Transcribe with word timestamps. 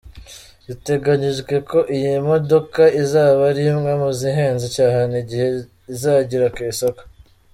Biteganyijwe 0.67 1.55
ko 1.69 1.79
iyi 1.95 2.11
modoka 2.29 2.81
izaba 3.01 3.41
ari 3.51 3.63
imwe 3.71 3.91
mu 4.01 4.09
zihenze 4.19 4.67
cyane 4.77 5.13
igihe 5.23 5.47
izagira 5.93 6.47
kw’isoko. 6.55 7.01